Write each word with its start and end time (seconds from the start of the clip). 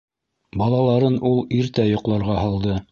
Балаларын 0.61 1.19
ул 1.33 1.39
иртә 1.59 1.89
йоҡларға 1.93 2.43
һалды. 2.45 2.79